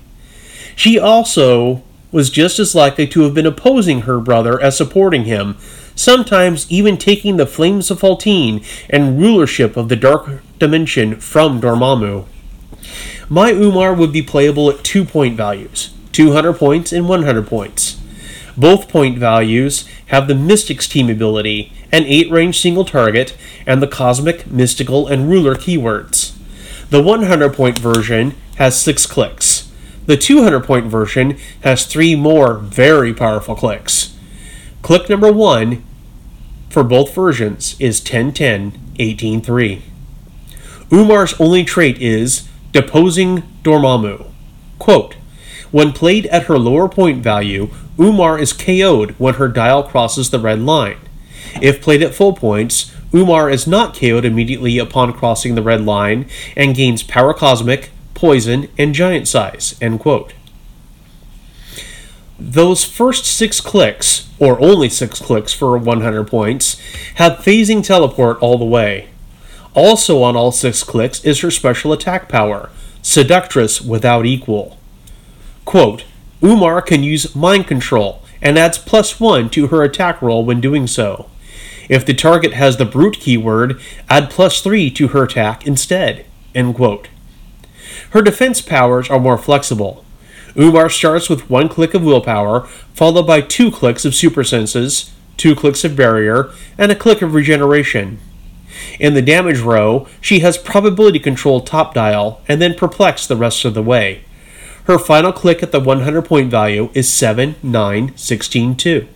She 0.75 0.98
also 0.98 1.84
was 2.12 2.29
just 2.29 2.60
as 2.60 2.74
likely 2.74 3.08
to 3.08 3.22
have 3.22 3.34
been 3.34 3.46
opposing 3.46 4.01
her 4.01 4.20
brother 4.20 4.60
as 4.60 4.77
supporting 4.77 5.25
him, 5.25 5.58
sometimes 5.96 6.70
even 6.72 6.98
taking 6.98 7.38
the 7.38 7.46
flames 7.46 7.91
of 7.91 8.00
Faltine 8.00 8.63
and 8.89 9.20
rulership 9.20 9.77
of 9.77 9.89
the 9.89 9.96
Dark 9.96 10.41
Dimension 10.58 11.20
from 11.20 11.62
Dormammu. 11.62 12.25
My 13.29 13.51
Umar 13.51 13.94
would 13.94 14.12
be 14.12 14.24
playable 14.24 14.70
at 14.72 14.84
two 14.84 15.06
point 15.06 15.38
values 15.38 15.94
200 16.12 16.53
points 16.53 16.91
and 16.91 17.08
100 17.08 17.46
points. 17.46 17.99
Both 18.60 18.89
point 18.89 19.18
values 19.18 19.86
have 20.08 20.28
the 20.28 20.36
Mystics 20.36 20.88
team 20.88 21.10
ability, 21.10 21.72
an 21.92 22.04
8 22.04 22.30
range 22.30 22.60
single 22.60 22.86
target, 22.86 23.36
and 23.66 23.82
the 23.82 23.88
Cosmic, 23.88 24.46
Mystical, 24.48 25.08
and 25.08 25.30
Ruler 25.30 25.56
keywords. 25.56 26.36
The 26.89 27.01
100 27.01 27.54
point 27.54 27.80
version 27.80 28.36
has 28.58 28.80
6 28.82 29.06
clicks. 29.08 29.72
The 30.06 30.18
200 30.18 30.63
point 30.66 30.88
version 30.88 31.38
has 31.63 31.86
3 31.86 32.16
more 32.16 32.56
very 32.56 33.13
powerful 33.13 33.56
clicks. 33.56 34.16
Click 34.82 35.10
number 35.10 35.32
1 35.32 35.84
for 36.70 36.84
both 36.84 37.16
versions 37.16 37.75
is 37.80 38.00
1010 38.00 38.89
183. 39.00 39.82
Umar's 40.92 41.39
only 41.39 41.63
trait 41.63 41.98
is 42.01 42.50
deposing 42.74 43.44
Dormammu. 43.63 44.28
Quote, 44.78 45.16
when 45.72 45.92
played 45.92 46.26
at 46.28 46.44
her 46.44 46.58
lower 46.58 46.88
point 46.90 47.24
value, 47.24 47.70
Umar 48.00 48.40
is 48.40 48.54
KO'd 48.54 49.12
when 49.20 49.36
her 49.36 49.48
dial 49.48 49.84
crosses 49.84 50.30
the 50.30 50.40
red 50.40 50.62
line. 50.62 50.98
If 51.62 51.82
played 51.82 52.02
at 52.02 52.14
full 52.14 52.34
points, 52.34 52.94
Umar 53.14 53.50
is 53.50 53.68
not 53.68 53.94
KO'd 53.94 54.26
immediately 54.26 54.78
upon 54.78 55.14
crossing 55.14 55.56
the 55.56 55.62
red 55.62 55.86
line 55.86 56.28
and 56.56 56.76
gains 56.76 57.04
Power 57.04 57.34
Cosmic, 57.34 57.90
Poison, 58.14 58.68
and 58.78 58.94
Giant 58.94 59.28
Size. 59.28 59.76
End 59.82 60.00
quote. 60.00 60.34
Those 62.38 62.86
first 62.86 63.26
six 63.26 63.60
clicks, 63.60 64.30
or 64.40 64.62
only 64.62 64.90
six 64.90 65.20
clicks 65.20 65.54
for 65.54 65.78
100 65.78 66.26
points, 66.26 66.80
have 67.16 67.40
phasing 67.40 67.84
teleport 67.84 68.40
all 68.40 68.58
the 68.58 68.66
way. 68.66 69.10
Also 69.74 70.24
on 70.24 70.36
all 70.36 70.52
six 70.52 70.84
clicks 70.84 71.24
is 71.26 71.42
her 71.42 71.52
special 71.52 71.92
attack 71.92 72.30
power, 72.30 72.70
Seductress 73.02 73.82
without 73.82 74.26
equal. 74.26 74.78
Quote, 75.66 76.06
Umar 76.44 76.82
can 76.82 77.04
use 77.04 77.36
mind 77.36 77.68
control 77.68 78.22
and 78.42 78.58
adds 78.58 78.78
plus 78.78 79.20
one 79.20 79.50
to 79.51 79.68
her 79.68 79.84
attack 79.84 80.22
roll 80.22 80.46
when 80.46 80.62
doing 80.62 80.88
so. 80.88 81.30
If 81.89 82.06
the 82.06 82.13
target 82.13 82.54
has 82.54 82.78
the 82.78 82.86
brute 82.86 83.20
keyword, 83.20 83.82
add 84.10 84.30
plus 84.30 84.62
three 84.62 84.89
to 84.92 85.10
her 85.10 85.24
attack 85.24 85.66
instead. 85.66 86.25
End 86.56 86.75
quote. 86.75 87.10
Her 88.12 88.22
defense 88.22 88.62
powers 88.62 89.10
are 89.10 89.20
more 89.20 89.38
flexible. 89.38 90.06
Umar 90.58 90.89
starts 90.89 91.30
with 91.30 91.50
one 91.50 91.70
click 91.70 91.94
of 91.94 92.04
willpower, 92.04 92.68
followed 92.94 93.28
by 93.28 93.42
two 93.42 93.72
clicks 93.72 94.06
of 94.06 94.16
super 94.16 94.44
senses, 94.44 95.12
two 95.38 95.56
clicks 95.56 95.84
of 95.84 95.96
barrier, 95.96 96.51
and 96.78 96.92
a 96.92 96.96
click 96.96 97.22
of 97.22 97.34
regeneration. 97.34 98.20
In 99.00 99.13
the 99.13 99.22
damage 99.22 99.60
row, 99.60 100.08
she 100.22 100.39
has 100.39 100.58
probability 100.58 101.20
control 101.20 101.62
top 101.62 101.94
dial 101.94 102.42
and 102.48 102.62
then 102.62 102.75
perplex 102.75 103.25
the 103.25 103.36
rest 103.36 103.66
of 103.66 103.74
the 103.74 103.84
way. 103.84 104.24
Her 104.89 104.98
final 104.98 105.31
click 105.31 105.62
at 105.62 105.72
the 105.72 105.79
100 105.79 106.24
point 106.24 106.50
value 106.50 106.89
is 106.96 107.13
7, 107.13 107.53
9, 107.62 108.17
16, 108.17 108.75
2. 108.75 109.08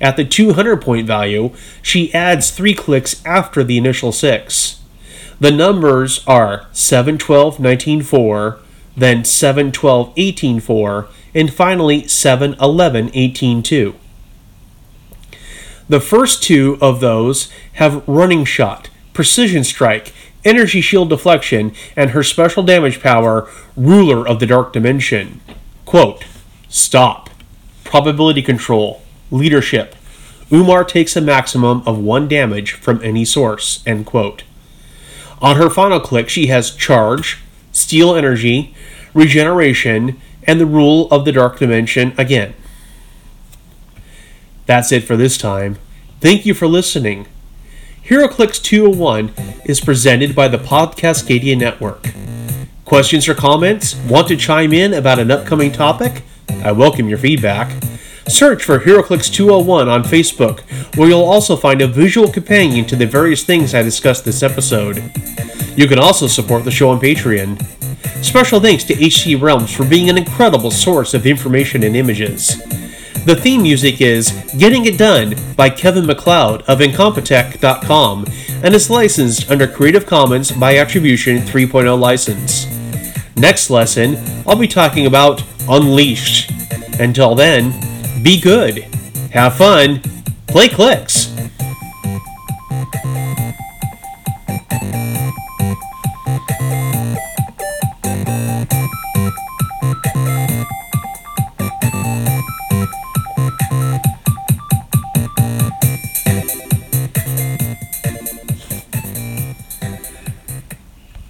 At 0.00 0.16
the 0.16 0.24
200 0.24 0.82
point 0.82 1.06
value, 1.06 1.54
she 1.80 2.12
adds 2.12 2.50
3 2.50 2.74
clicks 2.74 3.24
after 3.24 3.62
the 3.62 3.78
initial 3.78 4.10
6. 4.10 4.80
The 5.38 5.52
numbers 5.52 6.26
are 6.26 6.66
7, 6.72 7.16
12, 7.16 7.60
19, 7.60 8.02
4, 8.02 8.58
then 8.96 9.24
7, 9.24 9.70
12, 9.70 10.12
18, 10.16 10.58
4, 10.58 11.08
and 11.32 11.54
finally 11.54 12.08
7, 12.08 12.56
11, 12.60 13.10
18, 13.14 13.62
2. 13.62 13.94
The 15.88 16.00
first 16.00 16.42
two 16.42 16.76
of 16.80 16.98
those 16.98 17.52
have 17.74 18.02
running 18.08 18.44
shot, 18.44 18.90
precision 19.12 19.62
strike, 19.62 20.12
energy 20.44 20.80
shield 20.80 21.08
deflection, 21.08 21.72
and 21.96 22.10
her 22.10 22.22
special 22.22 22.62
damage 22.62 23.00
power, 23.00 23.48
Ruler 23.76 24.26
of 24.26 24.40
the 24.40 24.46
Dark 24.46 24.72
Dimension. 24.72 25.40
Quote, 25.84 26.24
Stop. 26.68 27.30
Probability 27.84 28.42
control. 28.42 29.02
Leadership. 29.30 29.96
Umar 30.52 30.84
takes 30.84 31.16
a 31.16 31.20
maximum 31.20 31.82
of 31.86 31.98
one 31.98 32.28
damage 32.28 32.72
from 32.72 33.00
any 33.02 33.24
source. 33.24 33.82
End 33.86 34.06
quote. 34.06 34.44
On 35.40 35.56
her 35.56 35.70
final 35.70 36.00
click, 36.00 36.28
she 36.28 36.48
has 36.48 36.70
Charge, 36.70 37.38
Steal 37.72 38.14
Energy, 38.14 38.74
Regeneration, 39.14 40.20
and 40.44 40.60
the 40.60 40.66
Rule 40.66 41.08
of 41.10 41.24
the 41.24 41.32
Dark 41.32 41.58
Dimension 41.58 42.12
again. 42.18 42.54
That's 44.66 44.92
it 44.92 45.04
for 45.04 45.16
this 45.16 45.36
time. 45.38 45.78
Thank 46.20 46.46
you 46.46 46.54
for 46.54 46.66
listening. 46.66 47.26
HeroClix 48.10 48.60
201 48.60 49.32
is 49.66 49.80
presented 49.80 50.34
by 50.34 50.48
the 50.48 50.58
Podcastcadia 50.58 51.56
Network. 51.56 52.12
Questions 52.84 53.28
or 53.28 53.36
comments? 53.36 53.94
Want 54.08 54.26
to 54.26 54.36
chime 54.36 54.72
in 54.72 54.94
about 54.94 55.20
an 55.20 55.30
upcoming 55.30 55.70
topic? 55.70 56.24
I 56.64 56.72
welcome 56.72 57.08
your 57.08 57.18
feedback. 57.18 57.70
Search 58.26 58.64
for 58.64 58.80
HeroClix 58.80 59.32
201 59.32 59.88
on 59.88 60.02
Facebook, 60.02 60.58
where 60.96 61.08
you'll 61.08 61.22
also 61.22 61.54
find 61.54 61.80
a 61.80 61.86
visual 61.86 62.28
companion 62.28 62.84
to 62.86 62.96
the 62.96 63.06
various 63.06 63.44
things 63.44 63.76
I 63.76 63.84
discussed 63.84 64.24
this 64.24 64.42
episode. 64.42 64.96
You 65.76 65.86
can 65.86 66.00
also 66.00 66.26
support 66.26 66.64
the 66.64 66.72
show 66.72 66.90
on 66.90 66.98
Patreon. 66.98 67.64
Special 68.24 68.58
thanks 68.58 68.82
to 68.82 68.94
HC 68.94 69.40
Realms 69.40 69.72
for 69.72 69.84
being 69.84 70.10
an 70.10 70.18
incredible 70.18 70.72
source 70.72 71.14
of 71.14 71.26
information 71.26 71.84
and 71.84 71.94
images. 71.94 72.60
The 73.30 73.36
theme 73.36 73.62
music 73.62 74.00
is 74.00 74.32
Getting 74.58 74.86
It 74.86 74.98
Done 74.98 75.36
by 75.54 75.70
Kevin 75.70 76.04
MacLeod 76.04 76.62
of 76.62 76.80
Incompetech.com 76.80 78.26
and 78.64 78.74
is 78.74 78.90
licensed 78.90 79.48
under 79.48 79.68
Creative 79.68 80.04
Commons 80.04 80.50
by 80.50 80.78
Attribution 80.78 81.38
3.0 81.38 81.96
license. 81.96 82.66
Next 83.36 83.70
lesson, 83.70 84.16
I'll 84.48 84.58
be 84.58 84.66
talking 84.66 85.06
about 85.06 85.44
Unleashed. 85.68 86.50
Until 86.98 87.36
then, 87.36 87.70
be 88.24 88.40
good, 88.40 88.78
have 89.30 89.54
fun, 89.54 90.02
play 90.48 90.68
clicks. 90.68 91.19